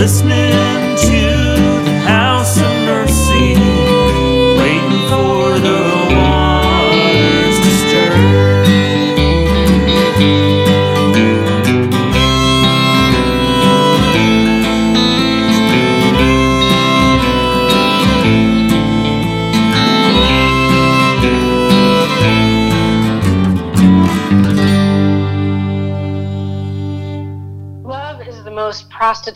[0.00, 0.39] listening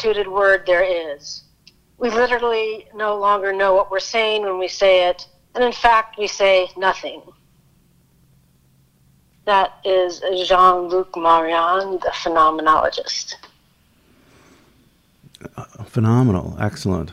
[0.04, 1.44] prostituted word there is.
[1.96, 6.18] We literally no longer know what we're saying when we say it, and in fact,
[6.18, 7.22] we say nothing.
[9.46, 13.36] That is Jean Luc Marion, the phenomenologist.
[15.56, 16.56] Uh, phenomenal.
[16.60, 17.12] Excellent.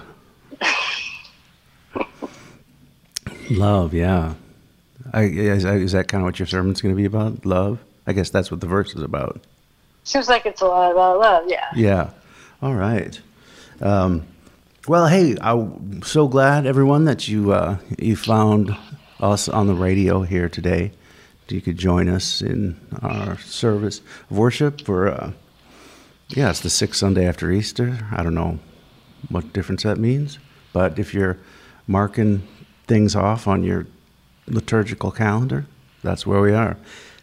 [3.49, 4.34] Love, yeah.
[5.13, 7.46] I, is, is that kind of what your sermon's going to be about?
[7.46, 7.80] Love?
[8.08, 9.41] I guess that's what the verse is about.
[10.04, 11.68] Seems like it's a lot about love, yeah.
[11.76, 12.10] Yeah.
[12.62, 13.20] All right.
[13.81, 14.27] Um,
[14.87, 18.77] well, hey, I'm so glad, everyone, that you uh, you found
[19.20, 20.91] us on the radio here today.
[21.48, 25.32] You could join us in our service of worship for, uh,
[26.29, 28.07] yeah, it's the sixth Sunday after Easter.
[28.12, 28.59] I don't know
[29.29, 30.37] what difference that means,
[30.71, 31.39] but if you're
[31.87, 32.48] marking
[32.85, 33.87] things off on your
[34.45, 35.65] liturgical calendar,
[36.04, 36.77] that's where we are.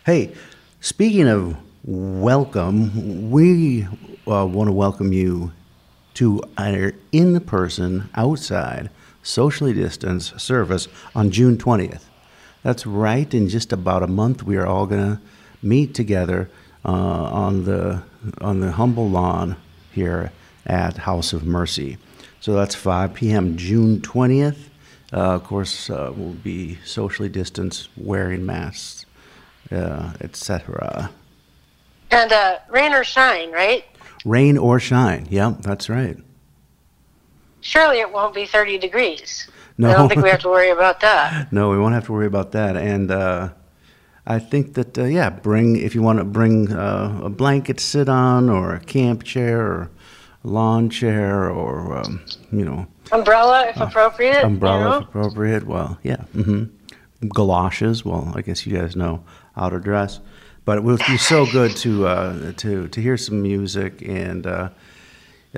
[0.05, 0.35] Hey,
[0.81, 3.87] speaking of welcome, we
[4.31, 5.53] uh, want to welcome you
[6.15, 8.91] to our in person, outside,
[9.23, 12.05] socially distanced service on June 20th.
[12.63, 13.33] That's right.
[13.33, 15.21] In just about a month, we are all going to
[15.63, 16.51] meet together
[16.85, 18.03] uh, on the
[18.41, 19.57] on the humble lawn
[19.93, 20.33] here
[20.67, 21.99] at House of Mercy.
[22.41, 23.57] So that's 5 p.m.
[23.57, 24.59] June 20th.
[25.13, 29.07] Uh, of course, uh, we'll be socially distanced, wearing masks,
[29.73, 31.11] uh, etc.
[32.11, 33.85] And uh, rain or shine, right?
[34.25, 35.27] Rain or shine.
[35.31, 36.17] Yep, that's right.
[37.61, 39.49] Surely it won't be 30 degrees.
[39.77, 39.91] No.
[39.91, 41.53] I don't think we have to worry about that.
[41.53, 42.77] No, we won't have to worry about that.
[42.77, 43.51] And uh,
[44.27, 47.85] I think that, uh, yeah, bring, if you want to bring uh, a blanket to
[47.85, 49.91] sit on, or a camp chair, or
[50.45, 54.45] a lawn chair, or, um, you know, Umbrella, if appropriate.
[54.45, 54.99] umbrella you know?
[54.99, 55.67] if appropriate.
[55.67, 56.23] Well, yeah.
[56.33, 56.65] hmm
[57.29, 58.05] Galoshes.
[58.05, 59.25] Well, I guess you guys know
[59.57, 60.21] outer dress.
[60.69, 64.69] But it would be so good to uh, to to hear some music and uh,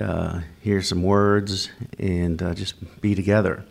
[0.00, 3.65] uh, hear some words and uh, just be together.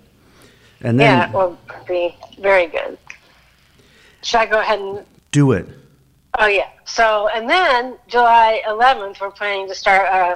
[0.82, 1.58] And then Yeah, it will
[1.88, 2.98] be very good.
[4.22, 5.66] Should I go ahead and do it.
[6.38, 6.68] Oh yeah.
[6.84, 10.36] So and then July 11th, we're planning to start uh,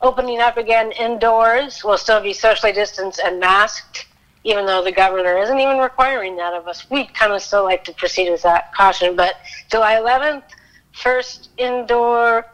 [0.00, 1.82] opening up again indoors.
[1.82, 4.06] We'll still be socially distanced and masked,
[4.46, 6.88] even though the governor isn't even requiring that of us.
[6.88, 9.16] We kind of still like to proceed with that caution.
[9.16, 9.34] But
[9.70, 10.44] July 11th,
[10.92, 12.46] first indoor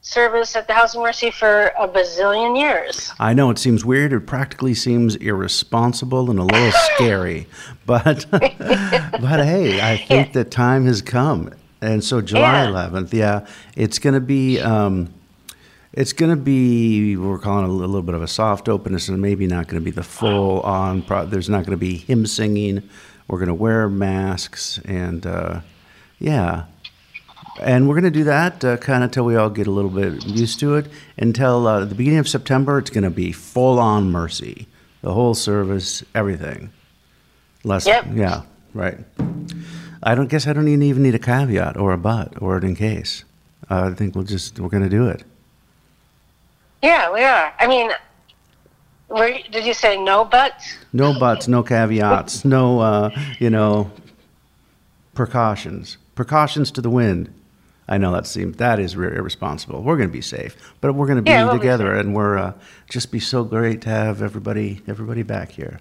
[0.00, 3.10] service at the House of Mercy for a bazillion years.
[3.18, 4.12] I know it seems weird.
[4.12, 7.48] It practically seems irresponsible and a little scary.
[7.84, 10.32] But but hey, I think Yeah.
[10.34, 11.52] that time has come,
[11.82, 12.70] and so July Yeah.
[12.70, 13.46] 11th, yeah,
[13.76, 14.60] it's going to be.
[14.60, 15.12] Um,
[15.92, 19.20] it's going to be we're calling it a little bit of a soft openness, and
[19.20, 21.02] maybe not going to be the full on.
[21.02, 22.88] Pro- there's not going to be hymn singing.
[23.28, 25.60] We're going to wear masks, and uh,
[26.18, 26.64] yeah,
[27.60, 29.90] and we're going to do that uh, kind of till we all get a little
[29.90, 30.86] bit used to it.
[31.18, 34.66] Until uh, the beginning of September, it's going to be full on mercy,
[35.02, 36.72] the whole service, everything.
[37.62, 38.06] Less, Yep.
[38.14, 38.42] yeah,
[38.74, 38.98] right.
[40.02, 42.64] I don't guess I don't even even need a caveat or a but or an
[42.64, 43.24] in case.
[43.68, 45.24] I think we'll just we're going to do it.
[46.82, 47.52] Yeah, we are.
[47.58, 47.90] I mean,
[49.08, 50.76] were, did you say no buts?
[50.92, 53.90] No buts, no caveats, no uh, you know
[55.14, 55.98] precautions.
[56.14, 57.32] Precautions to the wind.
[57.88, 59.82] I know that seems that is re- irresponsible.
[59.82, 62.04] We're going to be safe, but we're going to be Yeah, we'll be together, safe.
[62.04, 62.52] and we're uh,
[62.88, 65.80] just be so great to have everybody everybody back here.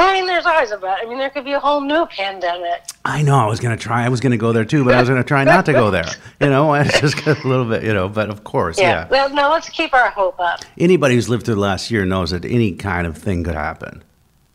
[0.00, 0.98] I mean, there's always a but.
[1.02, 2.82] I mean, there could be a whole new pandemic.
[3.04, 4.04] I know I was going to try.
[4.04, 5.72] I was going to go there too, but I was going to try not to
[5.72, 6.06] go there.
[6.40, 7.84] You know, I just a little bit.
[7.84, 8.90] You know, but of course, Yeah.
[8.90, 9.08] yeah.
[9.08, 10.60] Well, no, let's keep our hope up.
[10.78, 14.02] Anybody who's lived through the last year knows that any kind of thing could happen.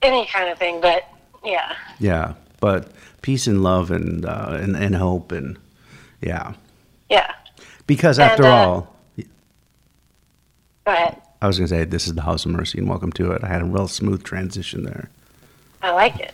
[0.01, 1.03] Any kind of thing, but
[1.43, 1.75] yeah.
[1.99, 2.91] Yeah, but
[3.21, 5.57] peace and love and uh, and, and hope and
[6.21, 6.53] yeah.
[7.09, 7.31] Yeah.
[7.87, 8.95] Because And, after uh, all,
[10.85, 11.21] Go ahead.
[11.41, 13.43] I was going to say this is the House of Mercy and welcome to it.
[13.43, 15.09] I had a real smooth transition there.
[15.85, 16.33] I like it.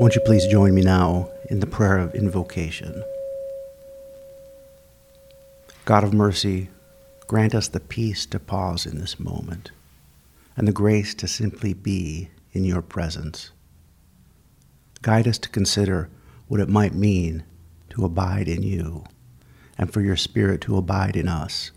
[0.00, 3.04] Won't you please join me now in the prayer of invocation?
[5.84, 6.68] God of mercy,
[7.28, 9.70] grant us the peace to pause in this moment
[10.56, 13.52] and the grace to simply be in your presence.
[15.02, 16.10] Guide us to consider
[16.48, 17.44] what it might mean
[17.90, 19.04] to abide in you
[19.78, 21.70] and for your Spirit to abide in us.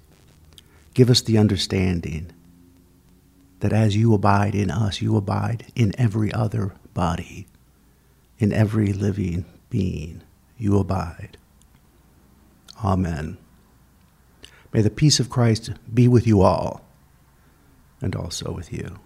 [0.94, 2.32] Give us the understanding
[3.62, 7.48] that as you abide in us, you abide in every other body,
[8.40, 10.22] in every living being,
[10.58, 11.38] you abide.
[12.84, 13.38] Amen.
[14.74, 16.82] May the peace of Christ be with you all,
[18.02, 19.00] and also with you.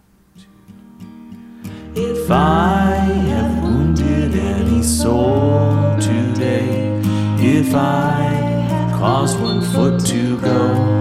[1.96, 7.00] If I have wounded any soul today,
[7.40, 10.95] if I caused one foot to go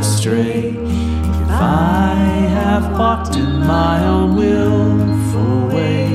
[0.00, 2.14] astray, if I
[2.58, 6.08] have walked in my own willful way,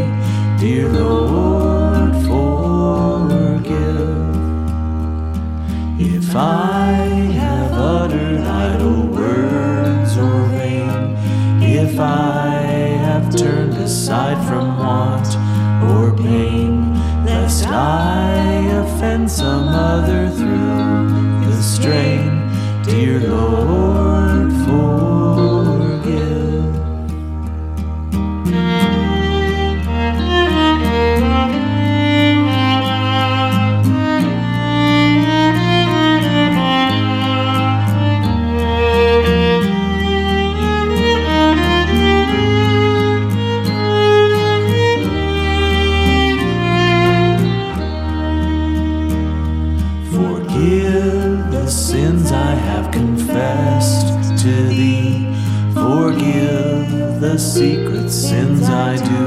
[0.60, 2.66] dear Lord, forgive.
[6.00, 6.94] If I
[7.42, 11.16] have uttered idle words or vain,
[11.62, 12.56] if I
[13.06, 15.30] have turned aside from want
[15.92, 16.72] or pain,
[17.24, 18.34] lest I
[18.82, 22.25] offend some other through the strain,
[22.96, 23.85] dear Lord,
[57.36, 59.26] the secret sins I do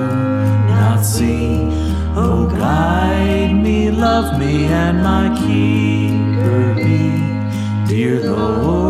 [0.72, 1.58] not see.
[2.16, 7.12] Oh, guide me, love me, and my keeper be.
[7.86, 8.87] Dear Lord,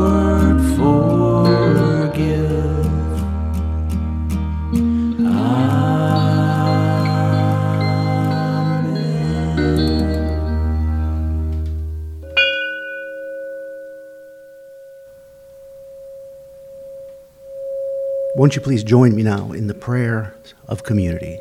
[18.49, 20.35] Won't you please join me now in the prayer
[20.67, 21.39] of community?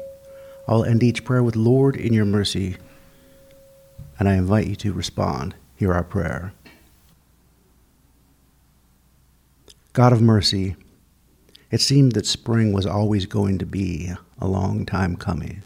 [0.68, 2.76] I'll end each prayer with Lord, in your mercy,
[4.20, 5.56] and I invite you to respond.
[5.78, 6.52] Hear our prayer.
[9.94, 10.76] God of mercy,
[11.72, 14.12] it seemed that spring was always going to be
[14.42, 15.62] a long time coming,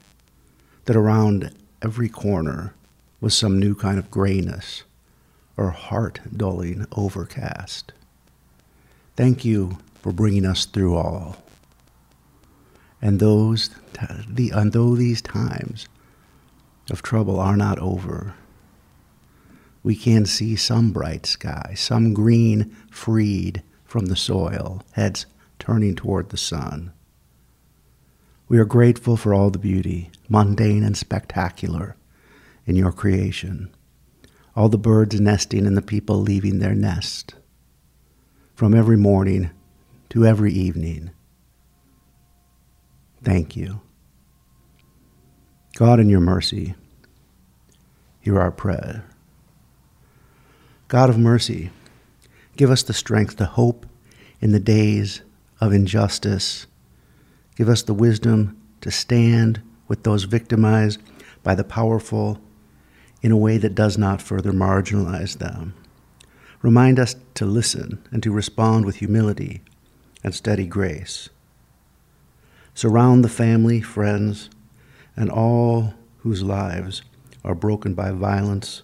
[0.85, 2.75] that around every corner
[3.19, 4.83] was some new kind of grayness
[5.57, 7.93] or heart dulling overcast.
[9.15, 11.37] Thank you for bringing us through all.
[13.01, 13.69] And those,
[14.27, 15.87] the, and though these times
[16.89, 18.35] of trouble are not over,
[19.83, 25.25] we can see some bright sky, some green freed from the soil, heads
[25.57, 26.91] turning toward the sun.
[28.47, 31.95] We are grateful for all the beauty, mundane and spectacular,
[32.65, 33.73] in your creation,
[34.55, 37.33] all the birds nesting and the people leaving their nest.
[38.53, 39.49] From every morning
[40.11, 41.09] to every evening.
[43.23, 43.79] Thank you.
[45.77, 46.75] God, in your mercy,
[48.19, 49.05] hear our prayer.
[50.89, 51.69] God of mercy,
[52.57, 53.85] give us the strength to hope
[54.41, 55.21] in the days
[55.61, 56.67] of injustice.
[57.55, 61.01] Give us the wisdom to stand with those victimized
[61.41, 62.41] by the powerful
[63.21, 65.73] in a way that does not further marginalize them.
[66.61, 69.61] Remind us to listen and to respond with humility
[70.23, 71.29] and steady grace.
[72.73, 74.49] Surround the family, friends,
[75.15, 77.01] and all whose lives
[77.43, 78.83] are broken by violence,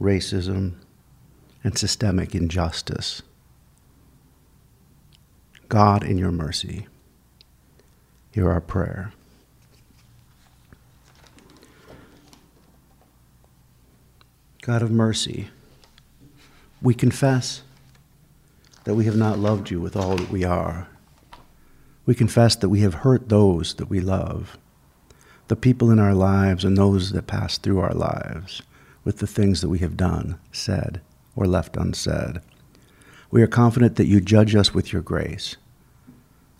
[0.00, 0.74] racism,
[1.64, 3.22] and systemic injustice.
[5.68, 6.86] God, in your mercy,
[8.32, 9.12] hear our prayer.
[14.62, 15.48] God of mercy,
[16.82, 17.62] we confess
[18.90, 20.88] that we have not loved you with all that we are.
[22.06, 24.58] We confess that we have hurt those that we love,
[25.46, 28.62] the people in our lives and those that pass through our lives,
[29.04, 31.00] with the things that we have done, said,
[31.36, 32.40] or left unsaid.
[33.30, 35.54] We are confident that you judge us with your grace.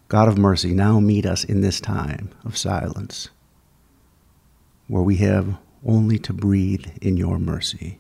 [0.07, 3.29] God of mercy, now meet us in this time of silence,
[4.87, 7.99] where we have only to breathe in your mercy.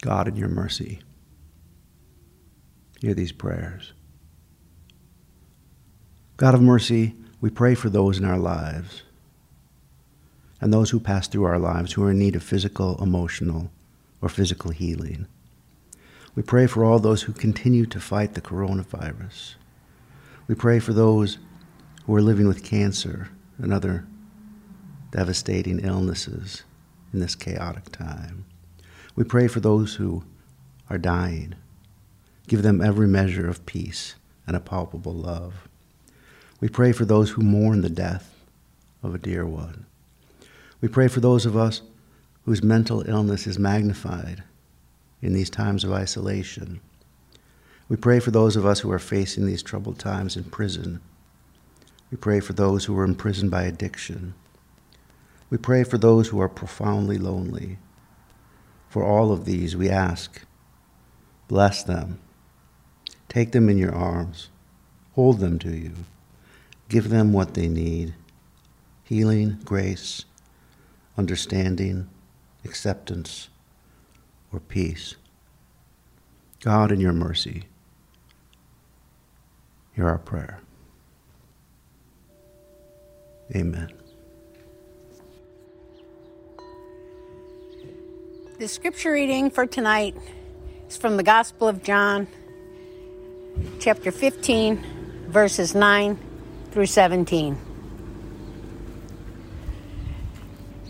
[0.00, 1.00] God, in your mercy,
[3.00, 3.92] hear these prayers.
[6.36, 9.02] God of mercy, we pray for those in our lives
[10.60, 13.70] and those who pass through our lives who are in need of physical, emotional,
[14.22, 15.26] or physical healing.
[16.34, 19.54] We pray for all those who continue to fight the coronavirus.
[20.46, 21.38] We pray for those
[22.04, 23.28] who are living with cancer
[23.58, 24.06] and other
[25.10, 26.62] devastating illnesses
[27.12, 28.44] in this chaotic time.
[29.20, 30.24] We pray for those who
[30.88, 31.54] are dying.
[32.48, 34.14] Give them every measure of peace
[34.46, 35.68] and a palpable love.
[36.58, 38.34] We pray for those who mourn the death
[39.02, 39.84] of a dear one.
[40.80, 41.82] We pray for those of us
[42.46, 44.42] whose mental illness is magnified
[45.20, 46.80] in these times of isolation.
[47.90, 50.98] We pray for those of us who are facing these troubled times in prison.
[52.10, 54.32] We pray for those who are imprisoned by addiction.
[55.50, 57.76] We pray for those who are profoundly lonely.
[58.90, 60.42] For all of these, we ask,
[61.46, 62.18] bless them.
[63.28, 64.48] Take them in your arms.
[65.14, 65.92] Hold them to you.
[66.88, 68.14] Give them what they need
[69.04, 70.24] healing, grace,
[71.18, 72.08] understanding,
[72.64, 73.48] acceptance,
[74.52, 75.16] or peace.
[76.60, 77.64] God, in your mercy,
[79.92, 80.60] hear our prayer.
[83.54, 83.90] Amen.
[88.60, 90.14] The scripture reading for tonight
[90.86, 92.28] is from the Gospel of John,
[93.78, 96.18] chapter 15, verses 9
[96.70, 97.56] through 17.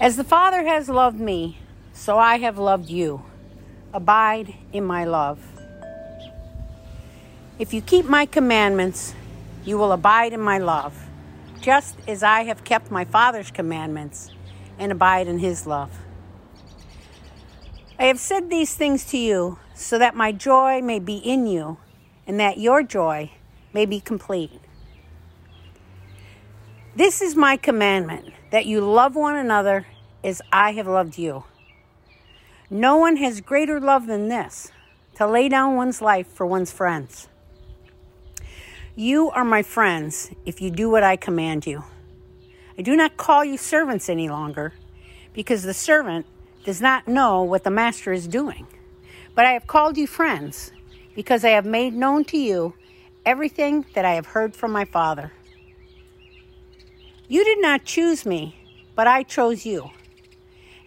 [0.00, 1.58] As the Father has loved me,
[1.92, 3.22] so I have loved you.
[3.94, 5.38] Abide in my love.
[7.60, 9.14] If you keep my commandments,
[9.64, 11.06] you will abide in my love,
[11.60, 14.28] just as I have kept my Father's commandments
[14.76, 15.96] and abide in his love.
[18.00, 21.76] I have said these things to you so that my joy may be in you
[22.26, 23.30] and that your joy
[23.75, 24.59] may be complete.
[26.97, 29.87] This is my commandment that you love one another
[30.25, 31.45] as I have loved you.
[32.71, 34.73] No one has greater love than this
[35.16, 37.28] to lay down one's life for one's friends.
[38.97, 41.85] You are my friends if you do what I command you.
[42.78, 44.73] I do not call you servants any longer
[45.35, 46.25] because the servant
[46.70, 48.64] does not know what the master is doing.
[49.34, 50.70] But I have called you friends,
[51.16, 52.74] because I have made known to you
[53.26, 55.32] everything that I have heard from my Father.
[57.26, 58.54] You did not choose me,
[58.94, 59.90] but I chose you,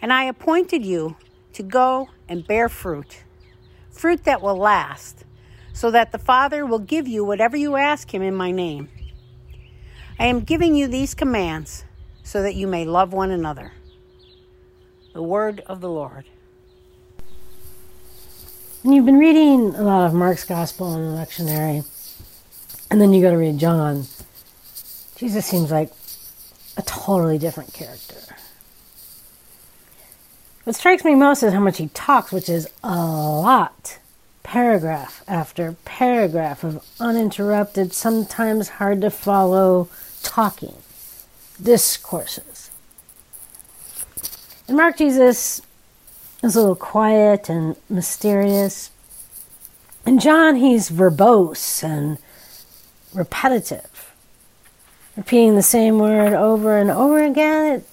[0.01, 1.17] and I appointed you
[1.51, 3.25] to go and bear fruit,
[3.91, 5.25] fruit that will last,
[5.73, 8.87] so that the Father will give you whatever you ask him in my name.
[10.17, 11.83] I am giving you these commands
[12.23, 13.73] so that you may love one another.
[15.13, 16.25] The word of the Lord.
[18.83, 21.85] And you've been reading a lot of Mark's Gospel the lectionary,
[22.89, 24.07] and then you go to read John.
[25.15, 25.91] Jesus seems like
[26.75, 28.35] a totally different character.
[30.63, 33.99] What strikes me most is how much he talks, which is a lot.
[34.41, 39.89] Paragraph after paragraph of uninterrupted, sometimes hard to follow
[40.23, 40.75] talking,
[41.61, 42.52] discourses.
[44.65, 45.61] In Mark, Jesus
[46.41, 48.91] is a little quiet and mysterious.
[50.05, 52.17] And John, he's verbose and
[53.13, 54.13] repetitive,
[55.17, 57.75] repeating the same word over and over again.
[57.75, 57.89] It,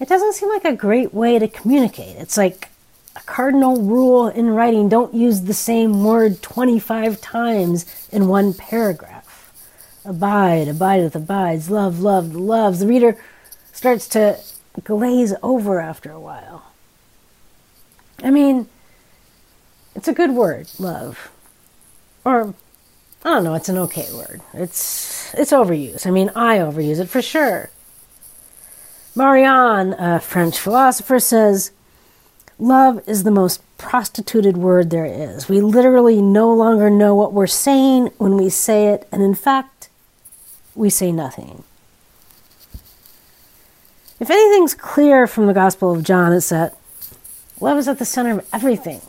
[0.00, 2.16] it doesn't seem like a great way to communicate.
[2.16, 2.68] It's like
[3.16, 9.50] a cardinal rule in writing don't use the same word 25 times in one paragraph.
[10.04, 12.80] Abide, abideth, abides, love, love, loves.
[12.80, 13.16] The reader
[13.72, 14.38] starts to
[14.80, 16.72] glaze over after a while.
[18.22, 18.68] I mean,
[19.94, 21.30] it's a good word, love.
[22.24, 22.54] Or
[23.24, 24.40] I don't know, it's an okay word.
[24.54, 26.06] It's it's overused.
[26.06, 27.70] I mean, I overuse it for sure.
[29.14, 31.70] Marion, a French philosopher, says,
[32.58, 35.48] Love is the most prostituted word there is.
[35.48, 39.90] We literally no longer know what we're saying when we say it, and in fact,
[40.74, 41.64] we say nothing.
[44.22, 46.76] If anything's clear from the Gospel of John, it's that
[47.58, 49.00] love is at the center of everything.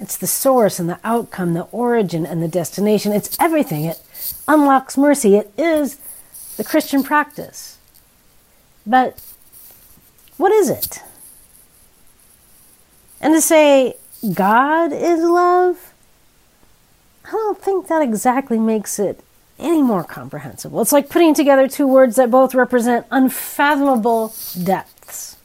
[0.00, 3.12] It's the source and the outcome, the origin and the destination.
[3.12, 3.84] It's everything.
[3.84, 4.02] It
[4.48, 5.36] unlocks mercy.
[5.36, 6.00] It is
[6.56, 7.78] the Christian practice.
[8.84, 9.22] But
[10.36, 11.00] what is it?
[13.20, 13.94] And to say
[14.34, 15.94] God is love,
[17.24, 19.20] I don't think that exactly makes it
[19.58, 20.80] any more comprehensible.
[20.82, 25.36] It's like putting together two words that both represent unfathomable depths.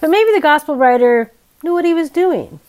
[0.00, 1.32] But maybe the gospel writer
[1.62, 2.60] knew what he was doing.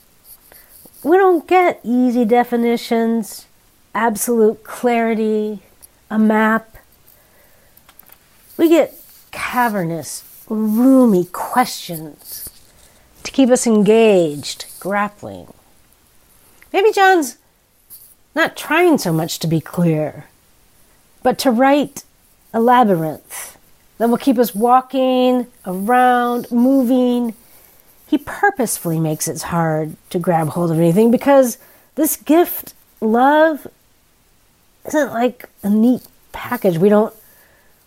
[1.03, 3.45] We don't get easy definitions,
[3.93, 5.61] absolute clarity,
[6.09, 6.77] a map.
[8.57, 8.95] We get
[9.31, 12.49] cavernous, roomy questions
[13.23, 15.53] to keep us engaged, grappling.
[16.73, 17.37] Maybe John's
[18.37, 20.25] not trying so much to be clear,
[21.23, 22.03] but to write
[22.53, 23.57] a labyrinth
[23.97, 27.33] that will keep us walking around, moving.
[28.07, 31.57] He purposefully makes it hard to grab hold of anything because
[31.95, 33.67] this gift, love,
[34.85, 36.77] isn't like a neat package.
[36.77, 37.13] We don't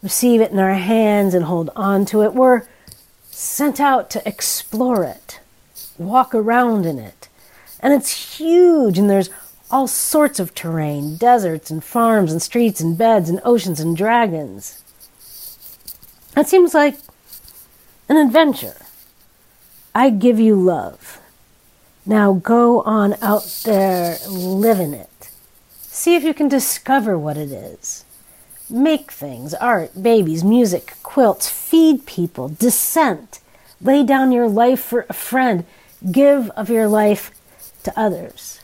[0.02, 2.34] receive it in our hands and hold on to it.
[2.34, 2.66] We're
[3.30, 5.40] sent out to explore it,
[5.96, 7.28] walk around in it.
[7.78, 9.30] And it's huge, and there's
[9.70, 14.82] all sorts of terrain deserts and farms and streets and beds and oceans and dragons.
[16.34, 16.96] That seems like
[18.08, 18.76] an adventure.
[19.94, 21.20] I give you love.
[22.06, 25.30] Now go on out there, live in it.
[25.72, 28.04] See if you can discover what it is.
[28.68, 33.40] Make things, art, babies, music, quilts, feed people, dissent.
[33.80, 35.64] Lay down your life for a friend.
[36.10, 37.32] Give of your life
[37.82, 38.59] to others.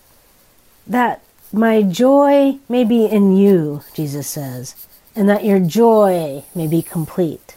[0.86, 4.74] That my joy may be in you, Jesus says,
[5.14, 7.56] and that your joy may be complete.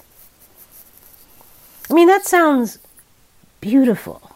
[1.89, 2.79] I mean, that sounds
[3.61, 4.31] beautiful.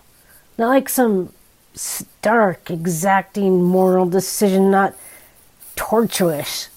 [0.57, 1.33] Not like some
[1.73, 4.95] stark, exacting moral decision, not
[5.75, 6.69] tortuous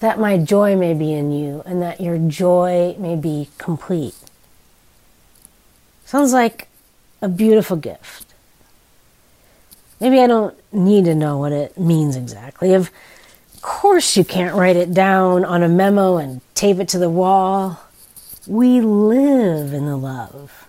[0.00, 4.16] that my joy may be in you and that your joy may be complete.
[6.06, 6.68] Sounds like
[7.22, 8.29] a beautiful gift.
[10.00, 12.72] Maybe I don't need to know what it means exactly.
[12.72, 12.90] Of
[13.60, 17.80] course, you can't write it down on a memo and tape it to the wall.
[18.46, 20.66] We live in the love.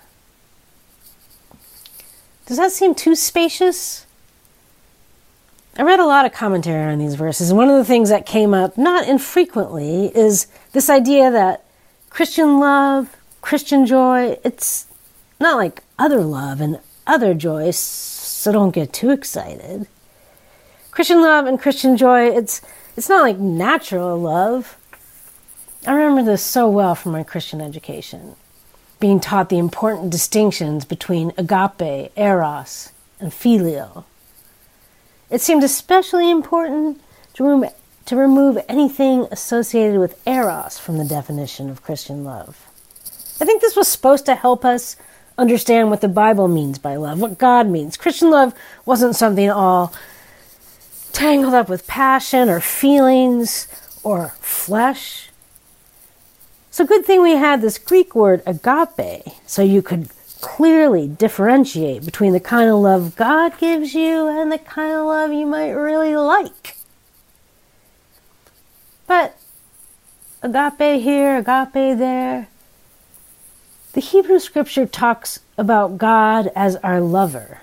[2.46, 4.06] Does that seem too spacious?
[5.78, 8.26] I read a lot of commentary on these verses, and one of the things that
[8.26, 11.64] came up not infrequently is this idea that
[12.10, 14.88] Christian love, Christian joy, it's
[15.40, 17.72] not like other love and other joy,
[18.42, 19.88] so don't get too excited.
[20.90, 22.62] Christian love and Christian joy, it's
[22.98, 24.78] it's not like natural love.
[25.88, 28.36] I remember this so well from my Christian education,
[29.00, 34.04] being taught the important distinctions between agape, eros, and phileo.
[35.30, 37.02] It seemed especially important
[37.36, 37.72] to,
[38.06, 42.68] to remove anything associated with eros from the definition of Christian love.
[43.40, 44.98] I think this was supposed to help us
[45.42, 47.98] understand what the Bible means by love, what God means.
[47.98, 48.54] Christian love
[48.86, 49.94] wasn't something all
[51.12, 53.68] tangled up with passion or feelings
[54.04, 55.30] or flesh.
[56.70, 62.34] So, good thing we had this Greek word agape, so you could clearly differentiate between
[62.34, 66.16] the kind of love God gives you and the kind of love you might really
[66.16, 66.78] like.
[69.06, 69.36] But
[70.42, 72.48] agape here, agape there.
[73.94, 77.60] The Hebrew scripture talks about God as our lover.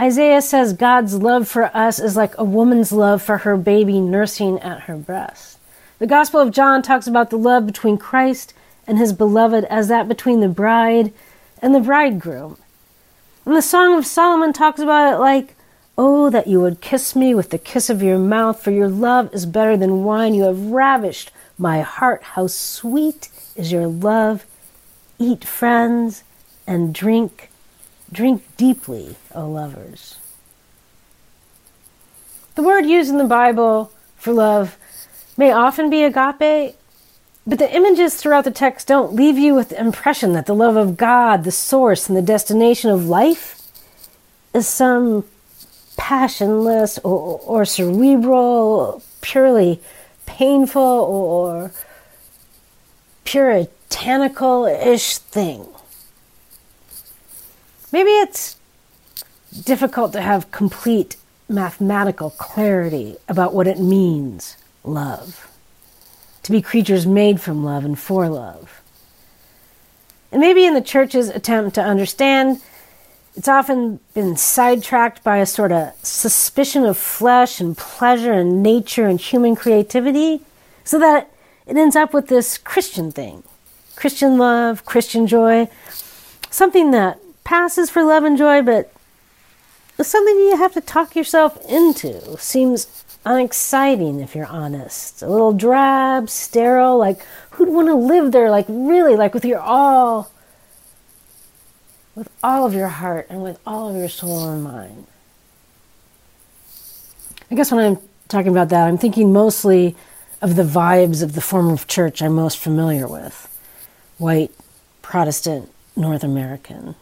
[0.00, 4.60] Isaiah says God's love for us is like a woman's love for her baby nursing
[4.60, 5.58] at her breast.
[5.98, 8.54] The Gospel of John talks about the love between Christ
[8.86, 11.12] and his beloved as that between the bride
[11.60, 12.58] and the bridegroom.
[13.44, 15.56] And the Song of Solomon talks about it like,
[16.00, 19.34] Oh, that you would kiss me with the kiss of your mouth, for your love
[19.34, 20.32] is better than wine.
[20.32, 22.22] You have ravished my heart.
[22.22, 24.46] How sweet is your love.
[25.18, 26.22] Eat, friends,
[26.66, 27.50] and drink.
[28.10, 30.16] Drink deeply, O lovers.
[32.54, 34.78] The word used in the Bible for love
[35.36, 36.76] may often be agape,
[37.46, 40.76] but the images throughout the text don't leave you with the impression that the love
[40.76, 43.62] of God, the source and the destination of life,
[44.54, 45.24] is some
[45.96, 49.80] passionless or, or cerebral, purely
[50.26, 51.72] painful or
[53.28, 55.66] puritanical ish thing.
[57.92, 58.56] Maybe it's
[59.64, 65.44] difficult to have complete mathematical clarity about what it means, love
[66.44, 68.80] to be creatures made from love and for love.
[70.32, 72.62] And maybe in the church's attempt to understand,
[73.36, 79.06] it's often been sidetracked by a sort of suspicion of flesh and pleasure and nature
[79.06, 80.40] and human creativity,
[80.84, 81.30] so that
[81.68, 83.42] it ends up with this Christian thing
[83.94, 85.68] Christian love, Christian joy,
[86.50, 88.92] something that passes for love and joy, but
[90.00, 92.38] something you have to talk yourself into.
[92.38, 95.22] Seems unexciting if you're honest.
[95.22, 99.60] A little drab, sterile, like who'd want to live there like really like with your
[99.60, 100.30] all
[102.14, 105.06] with all of your heart and with all of your soul and mind.
[107.50, 109.96] I guess when I'm talking about that, I'm thinking mostly
[110.40, 113.44] of the vibes of the form of church I'm most familiar with
[114.18, 114.52] white,
[115.02, 116.94] Protestant, North American.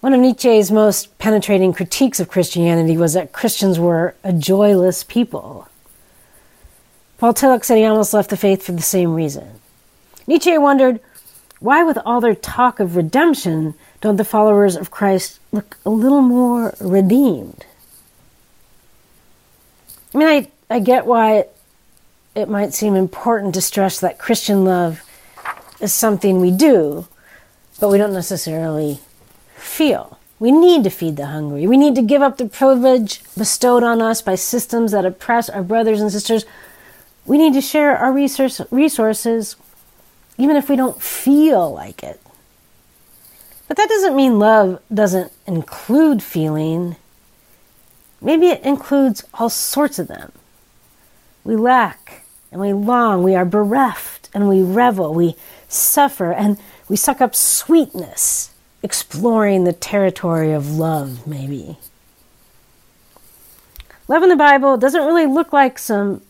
[0.00, 5.68] One of Nietzsche's most penetrating critiques of Christianity was that Christians were a joyless people.
[7.18, 9.60] Paul Tillich said he almost left the faith for the same reason.
[10.26, 11.00] Nietzsche wondered
[11.58, 16.20] why, with all their talk of redemption, don't the followers of Christ look a little
[16.20, 17.64] more redeemed?
[20.16, 21.44] I mean, I, I get why
[22.34, 25.02] it, might seem important to stress that Christian love
[25.78, 27.06] is something we do,
[27.78, 29.00] but we don't necessarily
[29.56, 30.18] feel.
[30.38, 31.66] We need to feed the hungry.
[31.66, 35.62] We need to give up the privilege bestowed on us by systems that oppress our
[35.62, 36.46] brothers and sisters.
[37.26, 39.56] We need to share our resource, resources
[40.38, 42.18] even if we don't feel like it.
[43.68, 46.96] But that doesn't mean love doesn't include feeling.
[48.20, 50.32] Maybe it includes all sorts of them.
[51.44, 55.36] We lack and we long, we are bereft and we revel, we
[55.68, 58.52] suffer and we suck up sweetness,
[58.82, 61.78] exploring the territory of love, maybe.
[64.08, 66.22] Love in the Bible doesn't really look like some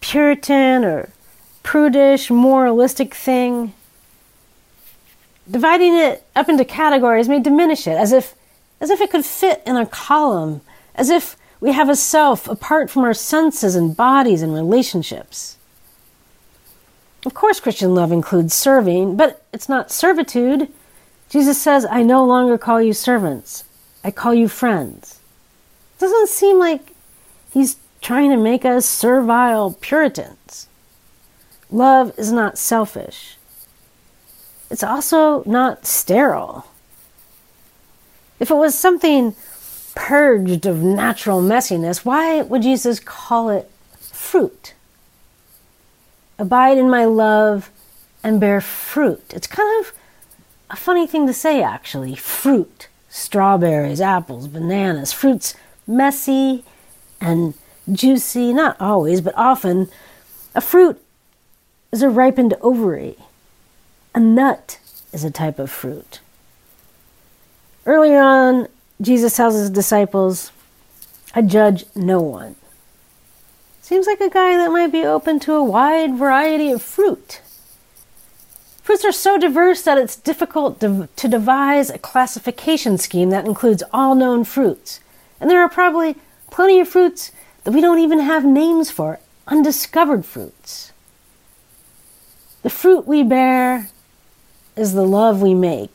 [0.00, 1.08] Puritan or
[1.62, 3.72] prudish, moralistic thing.
[5.50, 8.34] Dividing it up into categories may diminish it, as if,
[8.80, 10.60] as if it could fit in a column,
[10.94, 15.56] as if we have a self apart from our senses and bodies and relationships.
[17.24, 20.68] Of course, Christian love includes serving, but it's not servitude.
[21.30, 23.64] Jesus says, I no longer call you servants,
[24.02, 25.20] I call you friends.
[25.96, 26.90] It doesn't seem like
[27.50, 30.68] he's trying to make us servile Puritans.
[31.70, 33.38] Love is not selfish.
[34.70, 36.66] It's also not sterile.
[38.38, 39.34] If it was something
[39.94, 44.74] purged of natural messiness, why would Jesus call it fruit?
[46.38, 47.70] Abide in my love
[48.22, 49.32] and bear fruit.
[49.32, 49.92] It's kind of
[50.70, 52.16] a funny thing to say, actually.
[52.16, 52.88] Fruit.
[53.08, 55.12] Strawberries, apples, bananas.
[55.12, 55.54] Fruit's
[55.86, 56.64] messy
[57.20, 57.54] and
[57.92, 59.88] juicy, not always, but often.
[60.54, 61.00] A fruit
[61.92, 63.16] is a ripened ovary.
[64.14, 64.80] A nut
[65.12, 66.20] is a type of fruit.
[67.86, 68.68] Earlier on,
[69.00, 70.50] Jesus tells his disciples,
[71.34, 72.56] I judge no one.
[73.82, 77.42] Seems like a guy that might be open to a wide variety of fruit.
[78.82, 84.14] Fruits are so diverse that it's difficult to, devise a classification scheme that includes all
[84.14, 85.00] known fruits.
[85.40, 86.16] And there are probably
[86.50, 87.32] plenty of fruits
[87.64, 90.92] that we don't even have names for, undiscovered fruits.
[92.62, 93.88] The fruit we bear
[94.76, 95.93] is the love we make.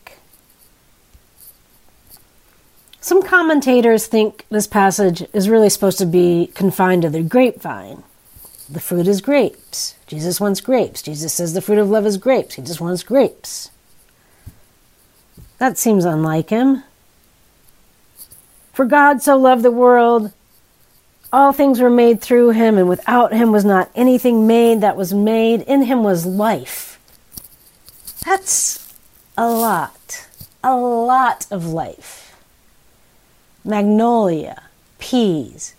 [3.02, 8.04] Some commentators think this passage is really supposed to be confined to the grapevine.
[8.70, 9.96] The fruit is grapes.
[10.06, 11.02] Jesus wants grapes.
[11.02, 12.56] Jesus says the fruit of love is grapes.
[12.56, 13.72] He just wants grapes.
[15.58, 16.84] That seems unlike him.
[18.74, 20.32] For God so loved the world
[21.32, 25.14] all things were made through him, and without him was not anything made that was
[25.14, 25.62] made.
[25.62, 27.00] In him was life.
[28.26, 28.94] That's
[29.38, 30.28] a lot.
[30.64, 32.29] A lot of life.
[33.64, 34.64] Magnolia,
[35.00, 35.76] peas,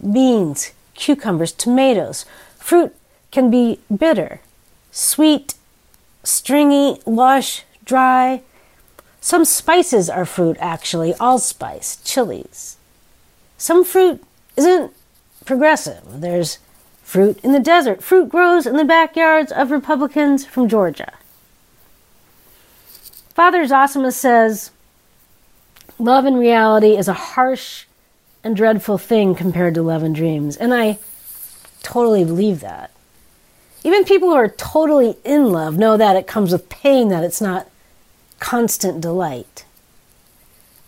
[0.00, 2.24] beans, cucumbers, tomatoes.
[2.58, 2.94] Fruit
[3.30, 4.40] can be bitter,
[4.90, 5.54] sweet,
[6.24, 8.42] stringy, lush, dry.
[9.20, 12.76] Some spices are fruit, actually, allspice, chilies.
[13.56, 14.22] Some fruit
[14.56, 14.92] isn't
[15.44, 16.20] progressive.
[16.20, 16.58] There's
[17.02, 18.02] fruit in the desert.
[18.02, 21.12] Fruit grows in the backyards of Republicans from Georgia.
[23.34, 24.70] Father Zosima says,
[25.98, 27.84] Love in reality is a harsh
[28.44, 30.56] and dreadful thing compared to love in dreams.
[30.56, 30.98] And I
[31.82, 32.90] totally believe that.
[33.84, 37.40] Even people who are totally in love know that it comes with pain, that it's
[37.40, 37.68] not
[38.38, 39.64] constant delight.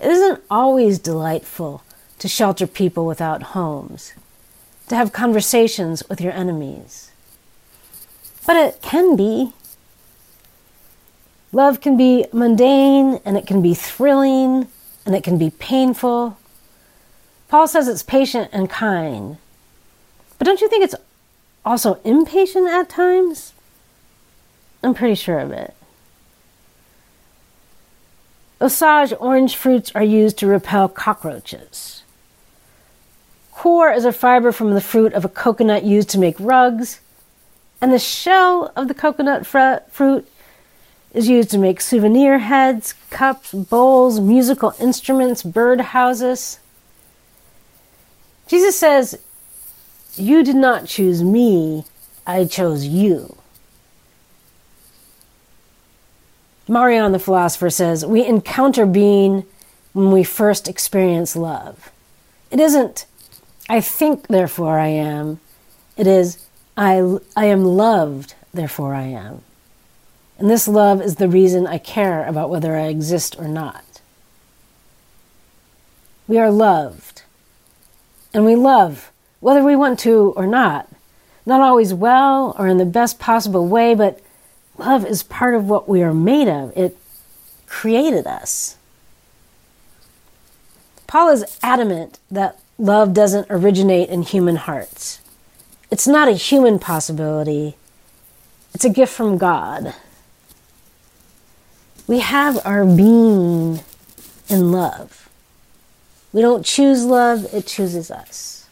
[0.00, 1.82] It isn't always delightful
[2.18, 4.12] to shelter people without homes,
[4.88, 7.10] to have conversations with your enemies.
[8.46, 9.52] But it can be.
[11.52, 14.68] Love can be mundane and it can be thrilling
[15.06, 16.38] and it can be painful.
[17.48, 19.38] Paul says it's patient and kind.
[20.38, 20.94] But don't you think it's
[21.64, 23.52] also impatient at times?
[24.82, 25.74] I'm pretty sure of it.
[28.60, 32.02] Osage orange fruits are used to repel cockroaches.
[33.52, 37.00] Coir is a fiber from the fruit of a coconut used to make rugs.
[37.80, 40.28] And the shell of the coconut fr- fruit
[41.14, 46.58] is used to make souvenir heads, cups, bowls, musical instruments, bird houses.
[48.48, 49.18] Jesus says,
[50.16, 51.84] You did not choose me,
[52.26, 53.36] I chose you.
[56.66, 59.44] Marion the philosopher says, We encounter being
[59.92, 61.92] when we first experience love.
[62.50, 63.06] It isn't,
[63.68, 65.38] I think, therefore I am.
[65.96, 66.44] It is,
[66.76, 69.42] I, I am loved, therefore I am.
[70.38, 73.84] And this love is the reason I care about whether I exist or not.
[76.26, 77.22] We are loved.
[78.32, 80.88] And we love, whether we want to or not.
[81.46, 84.20] Not always well or in the best possible way, but
[84.78, 86.76] love is part of what we are made of.
[86.76, 86.96] It
[87.66, 88.76] created us.
[91.06, 95.20] Paul is adamant that love doesn't originate in human hearts.
[95.90, 97.76] It's not a human possibility,
[98.74, 99.94] it's a gift from God.
[102.06, 103.80] We have our being
[104.48, 105.28] in love.
[106.32, 108.68] We don't choose love, it chooses us.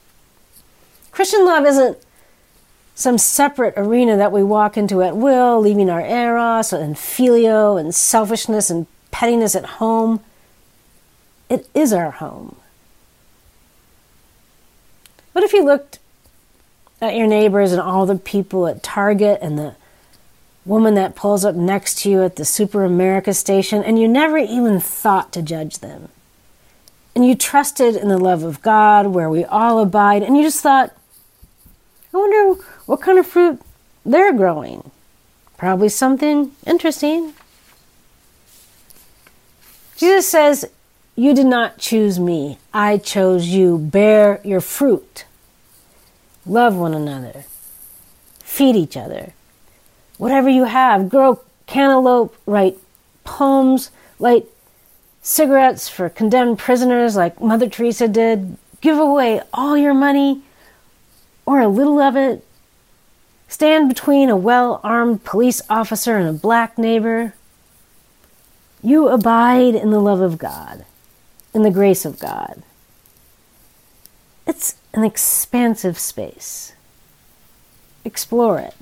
[1.13, 1.99] Christian love isn't
[2.95, 7.95] some separate arena that we walk into at will, leaving our eros and phileo and
[7.95, 10.21] selfishness and pettiness at home.
[11.49, 12.57] It is our home.
[15.33, 15.99] What if you looked
[17.01, 19.75] at your neighbors and all the people at Target and the
[20.65, 24.39] woman that pulls up next to you at the Super America station and you never
[24.39, 26.09] even thought to judge them?
[27.15, 30.63] And you trusted in the love of God where we all abide, and you just
[30.63, 30.97] thought,
[32.13, 33.61] I wonder what kind of fruit
[34.05, 34.91] they're growing.
[35.59, 37.35] Probably something interesting.
[39.97, 40.69] Jesus says,
[41.15, 43.79] You did not choose me, I chose you.
[43.79, 45.25] Bear your fruit.
[46.45, 47.45] Love one another.
[48.41, 49.33] Feed each other.
[50.23, 52.79] Whatever you have, grow cantaloupe, write
[53.25, 54.47] poems, light
[55.21, 60.43] cigarettes for condemned prisoners like Mother Teresa did, give away all your money
[61.45, 62.47] or a little of it,
[63.49, 67.35] stand between a well armed police officer and a black neighbor.
[68.81, 70.85] You abide in the love of God,
[71.53, 72.63] in the grace of God.
[74.47, 76.75] It's an expansive space.
[78.05, 78.75] Explore it.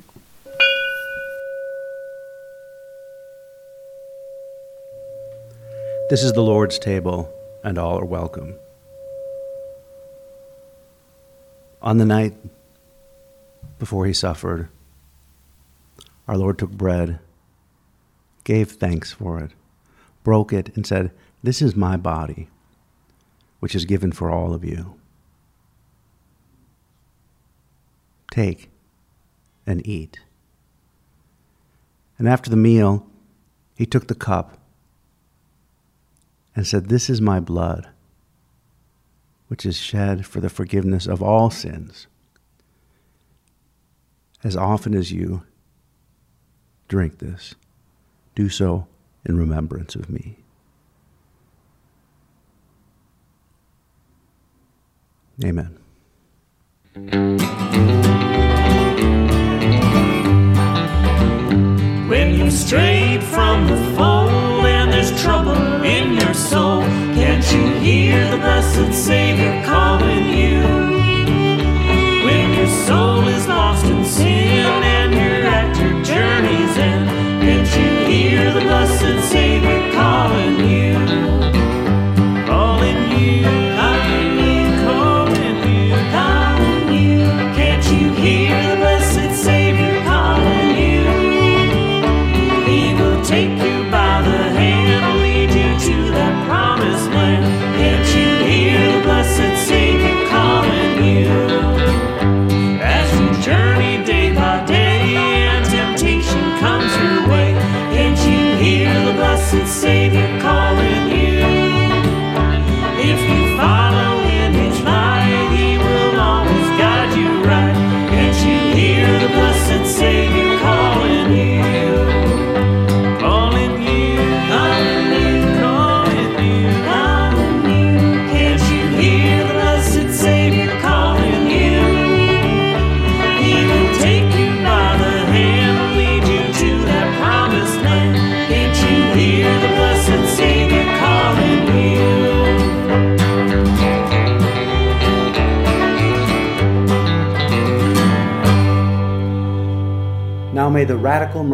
[6.10, 8.56] This is the Lord's table, and all are welcome.
[11.80, 12.34] On the night
[13.78, 14.68] before he suffered,
[16.26, 17.20] our Lord took bread,
[18.42, 19.52] gave thanks for it,
[20.24, 21.12] broke it, and said,
[21.44, 22.48] This is my body,
[23.60, 24.96] which is given for all of you.
[28.32, 28.68] Take
[29.64, 30.18] and eat.
[32.18, 33.06] And after the meal,
[33.76, 34.59] he took the cup
[36.60, 37.88] and said, This is my blood,
[39.48, 42.06] which is shed for the forgiveness of all sins.
[44.44, 45.42] As often as you
[46.86, 47.54] drink this,
[48.34, 48.86] do so
[49.24, 50.36] in remembrance of me.
[55.42, 55.78] Amen.
[62.10, 63.89] When you strayed from the
[67.52, 69.29] you hear the blessed Savior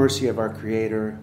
[0.07, 1.19] mercy of our Creator,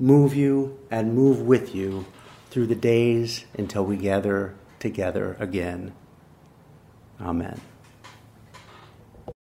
[0.00, 2.04] move you and move with you
[2.50, 5.92] through the days until we gather together again.
[7.20, 7.60] Amen.